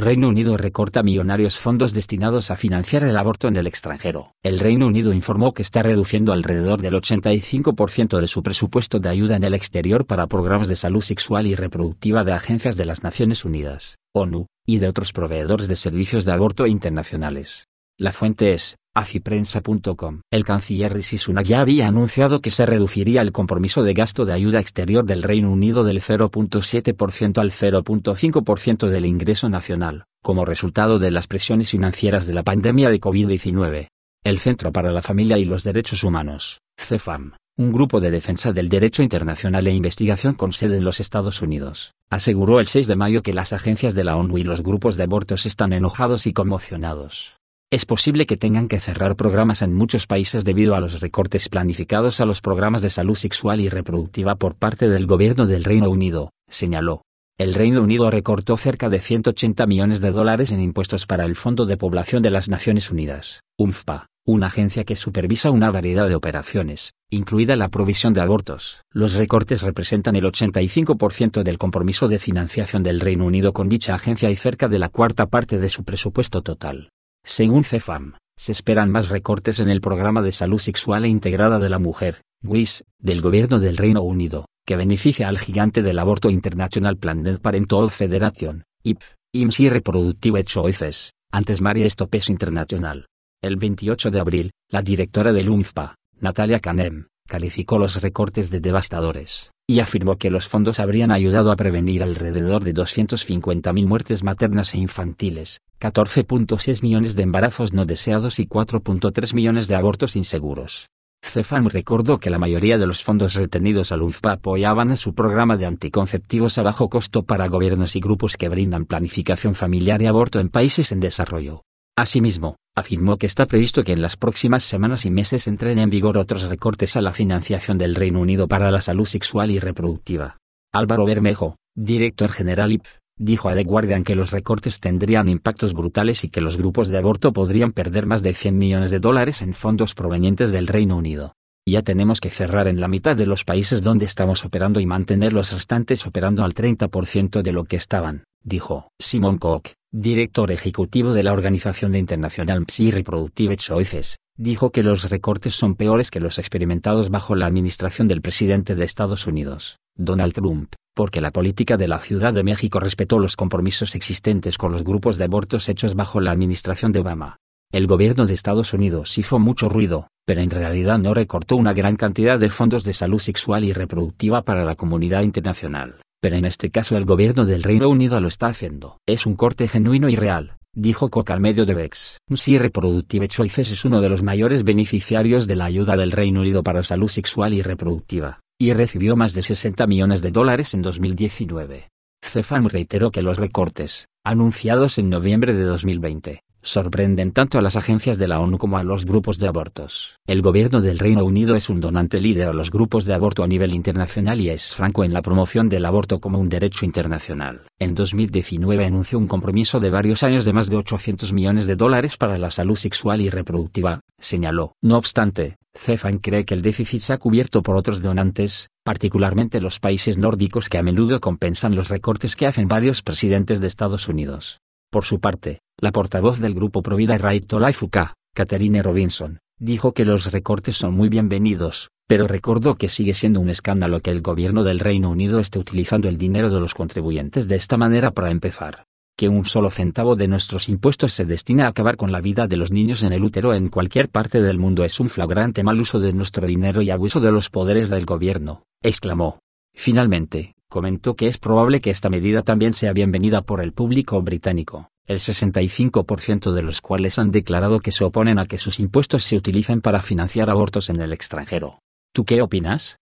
[0.00, 4.34] Reino Unido recorta millonarios fondos destinados a financiar el aborto en el extranjero.
[4.42, 9.36] El Reino Unido informó que está reduciendo alrededor del 85% de su presupuesto de ayuda
[9.36, 13.44] en el exterior para programas de salud sexual y reproductiva de agencias de las Naciones
[13.44, 17.66] Unidas, ONU, y de otros proveedores de servicios de aborto internacionales.
[17.98, 20.20] La fuente es afiprensa.com.
[20.30, 24.32] El canciller Rishi Sunak ya había anunciado que se reduciría el compromiso de gasto de
[24.32, 31.10] ayuda exterior del Reino Unido del 0.7% al 0.5% del ingreso nacional, como resultado de
[31.10, 33.88] las presiones financieras de la pandemia de COVID-19.
[34.22, 38.68] El Centro para la Familia y los Derechos Humanos, CEFAM, un grupo de defensa del
[38.68, 43.22] derecho internacional e investigación con sede en los Estados Unidos, aseguró el 6 de mayo
[43.22, 47.39] que las agencias de la ONU y los grupos de abortos están enojados y conmocionados
[47.72, 52.20] es posible que tengan que cerrar programas en muchos países debido a los recortes planificados
[52.20, 56.32] a los programas de salud sexual y reproductiva por parte del gobierno del Reino Unido,
[56.48, 57.02] señaló.
[57.38, 61.64] El Reino Unido recortó cerca de 180 millones de dólares en impuestos para el Fondo
[61.64, 66.94] de Población de las Naciones Unidas, UNFPA, una agencia que supervisa una variedad de operaciones,
[67.08, 68.82] incluida la provisión de abortos.
[68.90, 74.28] Los recortes representan el 85% del compromiso de financiación del Reino Unido con dicha agencia
[74.28, 76.90] y cerca de la cuarta parte de su presupuesto total.
[77.24, 81.68] Según CEFAM, se esperan más recortes en el programa de salud sexual e integrada de
[81.68, 86.96] la mujer, WIS, del gobierno del Reino Unido, que beneficia al gigante del aborto International
[86.96, 89.00] Planned Parenthood Federation, IP,
[89.32, 93.06] IMSS y Reproductive Choices, antes Marie Stopes International.
[93.42, 99.50] El 28 de abril, la directora del UNFPA, Natalia Canem, calificó los recortes de devastadores,
[99.70, 104.78] y afirmó que los fondos habrían ayudado a prevenir alrededor de 250.000 muertes maternas e
[104.78, 110.88] infantiles, 14.6 millones de embarazos no deseados y 4.3 millones de abortos inseguros.
[111.22, 115.56] Cefam recordó que la mayoría de los fondos retenidos al UNFPA apoyaban a su programa
[115.56, 120.40] de anticonceptivos a bajo costo para gobiernos y grupos que brindan planificación familiar y aborto
[120.40, 121.62] en países en desarrollo.
[121.96, 126.18] Asimismo, afirmó que está previsto que en las próximas semanas y meses entren en vigor
[126.18, 130.38] otros recortes a la financiación del Reino Unido para la salud sexual y reproductiva.
[130.72, 132.84] Álvaro Bermejo, director general IP,
[133.16, 136.98] dijo a The Guardian que los recortes tendrían impactos brutales y que los grupos de
[136.98, 141.34] aborto podrían perder más de 100 millones de dólares en fondos provenientes del Reino Unido.
[141.68, 145.32] Ya tenemos que cerrar en la mitad de los países donde estamos operando y mantener
[145.32, 151.24] los restantes operando al 30% de lo que estaban, dijo Simon Koch, director ejecutivo de
[151.24, 157.10] la Organización Internacional Psi Reproductive Choices, dijo que los recortes son peores que los experimentados
[157.10, 161.98] bajo la administración del presidente de Estados Unidos, Donald Trump, porque la política de la
[161.98, 166.30] Ciudad de México respetó los compromisos existentes con los grupos de abortos hechos bajo la
[166.30, 167.38] administración de Obama.
[167.72, 171.96] El gobierno de Estados Unidos hizo mucho ruido, pero en realidad no recortó una gran
[171.96, 175.96] cantidad de fondos de salud sexual y reproductiva para la comunidad internacional.
[176.20, 178.98] Pero en este caso el gobierno del Reino Unido lo está haciendo.
[179.06, 182.18] Es un corte genuino y real, dijo Coca al medio de Vex.
[182.34, 186.62] Si Reproductive Choices es uno de los mayores beneficiarios de la ayuda del Reino Unido
[186.62, 191.88] para salud sexual y reproductiva y recibió más de 60 millones de dólares en 2019.
[192.22, 198.18] Cefam reiteró que los recortes, anunciados en noviembre de 2020, sorprenden tanto a las agencias
[198.18, 200.16] de la ONU como a los grupos de abortos.
[200.26, 203.46] El gobierno del Reino Unido es un donante líder a los grupos de aborto a
[203.46, 207.62] nivel internacional y es franco en la promoción del aborto como un derecho internacional.
[207.78, 212.16] En 2019 anunció un compromiso de varios años de más de 800 millones de dólares
[212.16, 214.74] para la salud sexual y reproductiva, señaló.
[214.82, 219.78] No obstante, CEFAN cree que el déficit se ha cubierto por otros donantes, particularmente los
[219.78, 224.60] países nórdicos que a menudo compensan los recortes que hacen varios presidentes de Estados Unidos.
[224.90, 229.92] Por su parte, la portavoz del grupo Provida Right to Life UK, Catherine Robinson, dijo
[229.92, 234.20] que los recortes son muy bienvenidos, pero recordó que sigue siendo un escándalo que el
[234.20, 238.30] gobierno del Reino Unido esté utilizando el dinero de los contribuyentes de esta manera para
[238.30, 238.86] empezar.
[239.16, 242.56] Que un solo centavo de nuestros impuestos se destina a acabar con la vida de
[242.56, 246.00] los niños en el útero en cualquier parte del mundo es un flagrante mal uso
[246.00, 249.38] de nuestro dinero y abuso de los poderes del gobierno, exclamó.
[249.72, 254.88] Finalmente, comentó que es probable que esta medida también sea bienvenida por el público británico,
[255.04, 259.36] el 65% de los cuales han declarado que se oponen a que sus impuestos se
[259.36, 261.80] utilicen para financiar abortos en el extranjero.
[262.14, 262.98] ¿Tú qué opinas?